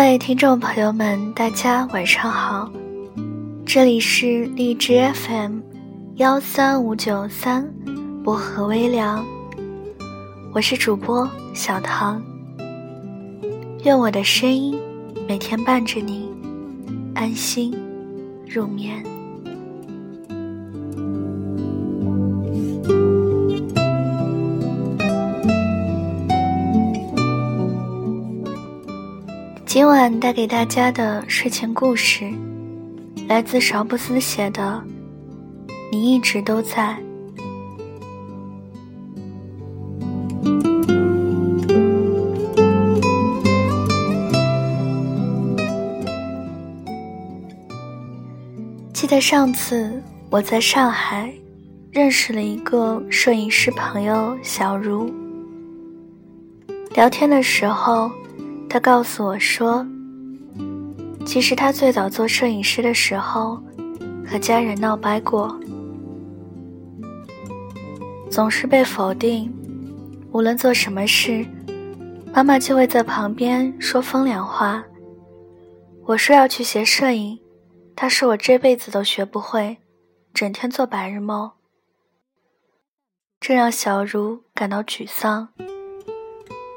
[0.00, 2.72] 各位听众朋友们，大家晚上好，
[3.66, 5.60] 这里是荔枝 FM
[6.16, 7.70] 幺三五九三
[8.24, 9.22] 薄荷微凉，
[10.54, 12.20] 我是主播小唐，
[13.84, 14.74] 愿我的声音
[15.28, 16.30] 每天伴着你
[17.14, 17.70] 安心
[18.48, 19.04] 入眠。
[30.00, 32.32] 晚带给大家的睡前故事，
[33.28, 34.82] 来自邵布斯写的
[35.92, 36.96] 《你一直都在》。
[48.94, 51.30] 记得上次我在上海
[51.90, 55.12] 认识了一个摄影师朋友小茹，
[56.94, 58.10] 聊天的时候。
[58.70, 59.84] 他告诉我说
[61.26, 63.60] ：“其实他最早做摄影师的时候，
[64.24, 65.58] 和家人闹掰过，
[68.30, 69.52] 总是被否定。
[70.32, 71.44] 无论做什么事，
[72.32, 74.84] 妈妈就会在旁边说风凉话。
[76.06, 77.40] 我说要去学摄影，
[77.96, 79.78] 他说我这辈子都学不会，
[80.32, 81.50] 整天做白日梦。
[83.40, 85.48] 这让小茹感到沮丧，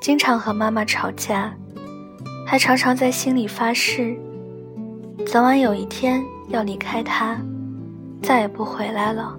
[0.00, 1.54] 经常和妈妈吵架。”
[2.48, 4.16] 还常常在心里发誓，
[5.26, 7.36] 早晚有一天要离开他，
[8.22, 9.36] 再也不回来了。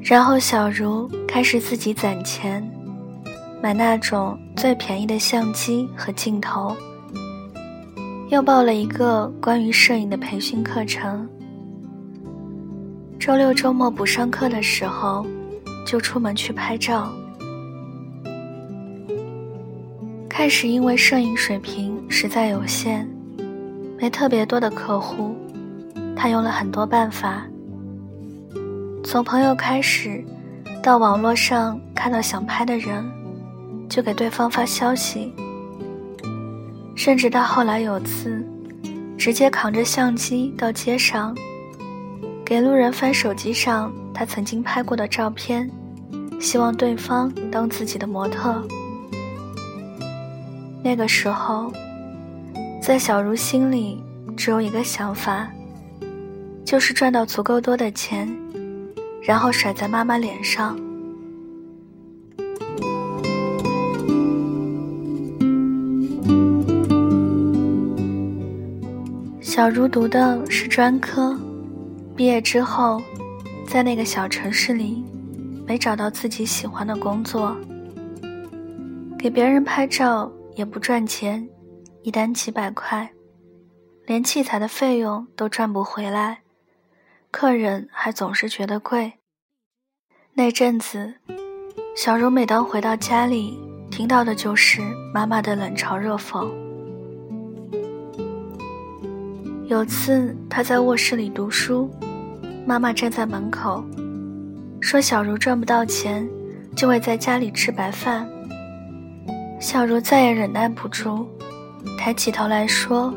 [0.00, 2.66] 然后小茹开始自己攒钱，
[3.62, 6.74] 买那种最便宜的相机和镜头，
[8.30, 11.28] 又报了一个关于摄影的培训课程。
[13.20, 15.26] 周六周末不上课的时候，
[15.86, 17.12] 就出门去拍照。
[20.36, 23.06] 开始因为摄影水平实在有限，
[23.96, 25.32] 没特别多的客户，
[26.16, 27.46] 他用了很多办法。
[29.04, 30.24] 从朋友开始，
[30.82, 33.08] 到网络上看到想拍的人，
[33.88, 35.32] 就给对方发消息。
[36.96, 38.44] 甚至到后来有次，
[39.16, 41.32] 直接扛着相机到街上，
[42.44, 45.70] 给路人翻手机上他曾经拍过的照片，
[46.40, 48.66] 希望对方当自己的模特。
[50.84, 51.72] 那个时候，
[52.78, 54.04] 在小茹心里
[54.36, 55.50] 只有一个想法，
[56.62, 58.28] 就是赚到足够多的钱，
[59.22, 60.78] 然后甩在妈妈脸上。
[69.40, 71.34] 小茹读的是专科，
[72.14, 73.00] 毕业之后，
[73.66, 75.02] 在那个小城市里，
[75.66, 77.56] 没找到自己喜欢的工作，
[79.18, 80.30] 给别人拍照。
[80.54, 81.48] 也不赚钱，
[82.02, 83.10] 一单几百块，
[84.06, 86.42] 连器材的费用都赚不回来，
[87.30, 89.14] 客人还总是觉得贵。
[90.34, 91.14] 那阵子，
[91.96, 93.58] 小茹每当回到家里，
[93.90, 94.80] 听到的就是
[95.12, 96.48] 妈妈的冷嘲热讽。
[99.66, 101.90] 有次她在卧室里读书，
[102.66, 103.82] 妈妈站在门口，
[104.80, 106.28] 说小茹赚不到钱，
[106.76, 108.28] 就会在家里吃白饭。
[109.64, 111.26] 小茹再也忍耐不住，
[111.96, 113.14] 抬起头来说：“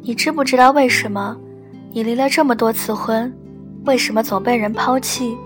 [0.00, 1.36] 你知不知道为什么？
[1.90, 3.36] 你离了这么多次婚，
[3.86, 5.36] 为什么总被人抛弃？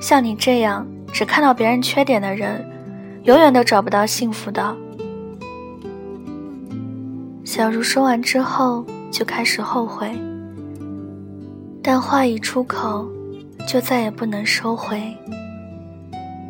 [0.00, 2.64] 像你这样只看到别人缺点的人，
[3.24, 4.76] 永远都找不到幸福的。”
[7.44, 10.08] 小茹说完之后就开始后悔，
[11.82, 13.10] 但话一出口，
[13.66, 15.02] 就再也不能收回。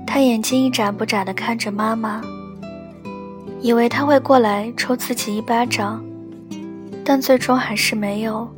[0.06, 2.20] 她眼睛一眨不眨地看着妈妈。
[3.62, 6.02] 以为他会过来抽自己一巴掌，
[7.04, 8.48] 但最终还是没有。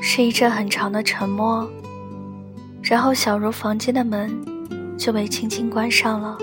[0.00, 1.68] 是一阵很长的沉默，
[2.82, 4.30] 然后小茹房间的门
[4.96, 6.38] 就被轻轻关上了。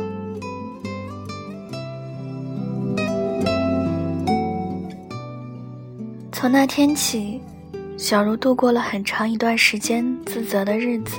[6.31, 7.41] 从那天起，
[7.97, 11.17] 小茹度过了很长一段时间自责的日子，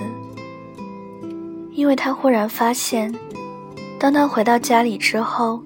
[1.72, 3.12] 因为她忽然发现，
[3.98, 5.60] 当她回到家里之后。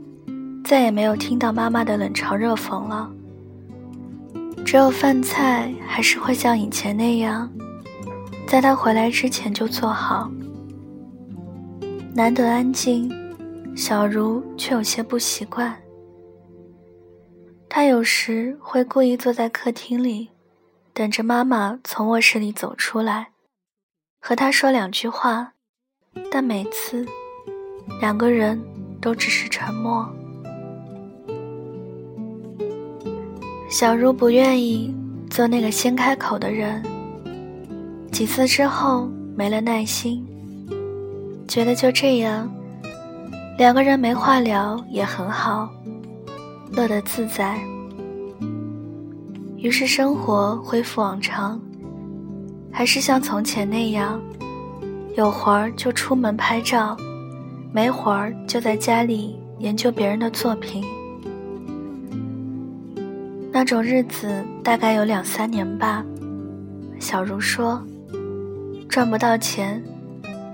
[0.70, 3.10] 再也没有听到妈妈的冷嘲热讽了。
[4.64, 7.50] 只有饭菜还是会像以前那样，
[8.46, 10.30] 在他回来之前就做好。
[12.14, 13.10] 难得安静，
[13.76, 15.76] 小茹却有些不习惯。
[17.68, 20.28] 她有时会故意坐在客厅里，
[20.94, 23.30] 等着妈妈从卧室里走出来，
[24.20, 25.54] 和她说两句话，
[26.30, 27.04] 但每次，
[28.00, 28.62] 两个人
[29.00, 30.08] 都只是沉默。
[33.70, 34.92] 小茹不愿意
[35.30, 36.82] 做那个先开口的人，
[38.10, 40.26] 几次之后没了耐心，
[41.46, 42.52] 觉得就这样，
[43.56, 45.70] 两个人没话聊也很好，
[46.72, 47.60] 乐得自在。
[49.56, 51.60] 于是生活恢复往常，
[52.72, 54.20] 还是像从前那样，
[55.16, 56.96] 有活儿就出门拍照，
[57.72, 60.84] 没活儿就在家里研究别人的作品。
[63.52, 66.04] 那种日子大概有两三年吧。
[67.00, 67.84] 小茹说
[68.88, 69.82] ：“赚不到钱，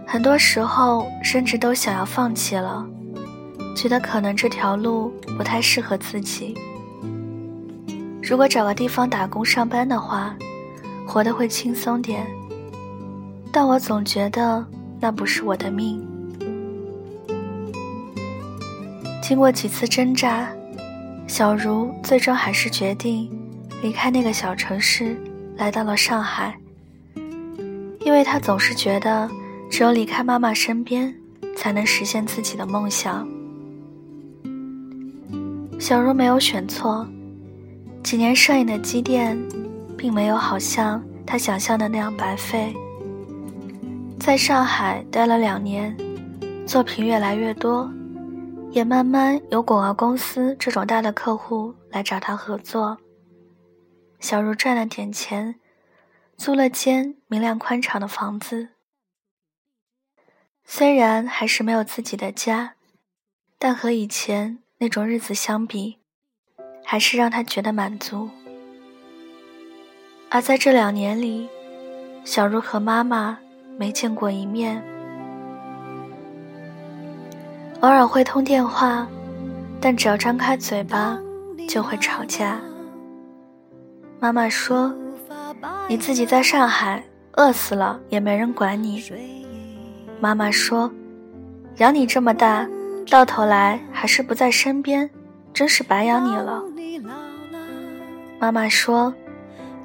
[0.06, 2.86] 很多时候甚至都想要放弃了，
[3.76, 6.54] 觉得可能这条路不太适合自己。
[8.22, 10.34] 如果找个地方打工上班的话，
[11.06, 12.26] 活得会轻松点。
[13.52, 14.64] 但我总觉得
[15.00, 16.02] 那不是我的命。
[19.22, 20.48] 经过几次挣扎。”
[21.36, 23.30] 小茹最终还是决定
[23.82, 25.14] 离开那个小城市，
[25.58, 26.58] 来到了上海。
[28.06, 29.30] 因为她总是觉得，
[29.70, 31.14] 只有离开妈妈身边，
[31.54, 33.28] 才能实现自己的梦想。
[35.78, 37.06] 小茹没有选错，
[38.02, 39.38] 几年摄影的积淀，
[39.94, 42.74] 并没有好像她想象的那样白费。
[44.18, 45.94] 在上海待了两年，
[46.66, 47.86] 作品越来越多。
[48.70, 52.98] 也慢慢有广告公司这种大的客户来找他合作。
[54.20, 55.56] 小茹赚了点钱，
[56.36, 58.68] 租了间明亮宽敞的房子。
[60.64, 62.74] 虽然还是没有自己的家，
[63.58, 65.98] 但和以前那种日子相比，
[66.84, 68.28] 还是让他觉得满足。
[70.28, 71.48] 而在这两年里，
[72.24, 73.38] 小茹和妈妈
[73.78, 74.95] 没见过一面。
[77.80, 79.06] 偶尔会通电话，
[79.80, 81.18] 但只要张开嘴巴，
[81.68, 82.58] 就会吵架。
[84.18, 84.92] 妈妈说
[85.86, 89.04] ：“你自己在上海饿死了也没人管你。”
[90.18, 90.90] 妈妈说
[91.76, 92.66] ：“养你这么大，
[93.10, 95.08] 到头来还是不在身边，
[95.52, 96.62] 真是白养你了。”
[98.40, 99.12] 妈妈说：“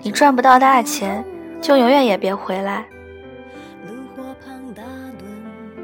[0.01, 1.23] 你赚不到大钱，
[1.61, 2.85] 就永远也别回来。”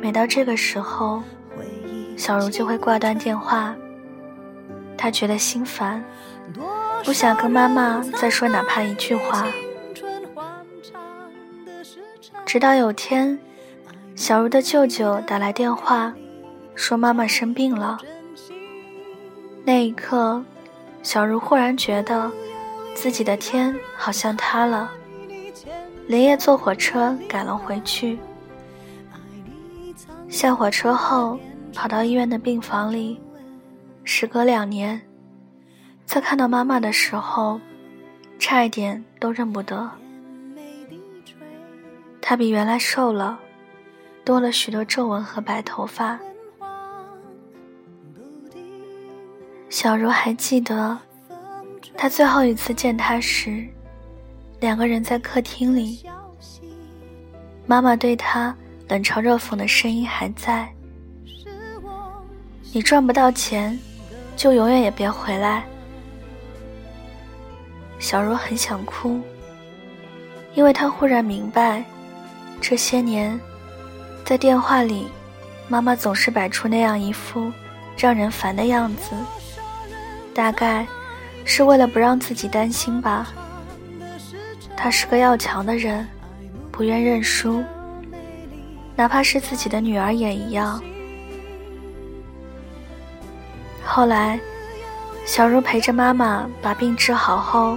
[0.01, 1.21] 每到这个时候。
[2.17, 3.75] 小茹就会挂断电话，
[4.97, 6.03] 她觉得心烦，
[7.05, 9.47] 不想跟妈妈再说哪怕一句话。
[12.43, 13.37] 直到有天，
[14.15, 16.11] 小茹的舅舅打来电话，
[16.73, 17.99] 说妈妈生病了。
[19.63, 20.43] 那一刻，
[21.03, 22.31] 小茹忽然觉得
[22.95, 24.89] 自己的天好像塌了，
[26.07, 28.17] 连夜坐火车赶了回去。
[30.27, 31.39] 下火车后。
[31.77, 33.21] 跑到医院的病房里，
[34.03, 34.99] 时隔两年，
[36.05, 37.61] 在看到妈妈的时候，
[38.39, 39.87] 差一点都认不得。
[42.19, 43.37] 她比原来瘦了，
[44.25, 46.19] 多了许多皱纹和白头发。
[49.69, 50.97] 小茹还记得，
[51.95, 53.67] 她最后一次见她时，
[54.59, 56.03] 两个人在客厅里，
[57.67, 58.57] 妈妈对她
[58.89, 60.67] 冷嘲热讽的声音还在。
[62.77, 63.75] 你赚不到钱，
[64.35, 65.63] 就永远也别回来。
[67.97, 69.19] 小茹很想哭，
[70.53, 71.83] 因为她忽然明白，
[72.61, 73.39] 这些年，
[74.23, 75.07] 在电话里，
[75.67, 77.51] 妈妈总是摆出那样一副
[77.97, 79.15] 让人烦的样子，
[80.31, 80.85] 大概
[81.45, 83.33] 是为了不让自己担心吧。
[84.75, 86.07] 她是个要强的人，
[86.71, 87.63] 不愿认输，
[88.95, 90.79] 哪怕是自己的女儿也一样。
[93.97, 94.39] 后来，
[95.25, 97.75] 小茹陪着妈妈把病治好后，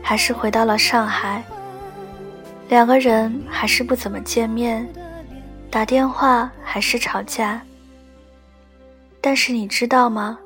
[0.00, 1.42] 还是回到了上海。
[2.68, 4.88] 两个人还是不怎么见面，
[5.68, 7.60] 打电话还是吵架。
[9.20, 10.38] 但是你知道吗？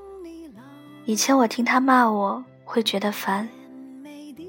[1.05, 3.47] 以前我听他骂我会觉得烦，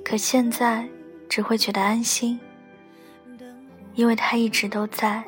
[0.01, 0.87] 可现在
[1.27, 2.39] 只会觉得安心，
[3.95, 5.21] 因为他一直都在。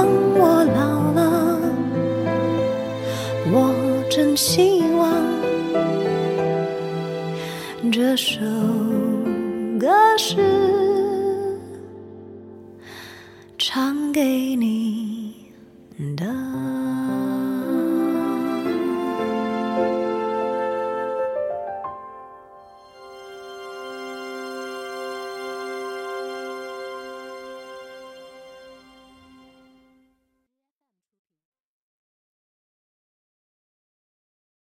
[0.00, 1.20] 当我老了，
[3.52, 3.54] 我
[4.08, 5.12] 真希望
[7.92, 8.40] 这首
[9.78, 10.36] 歌是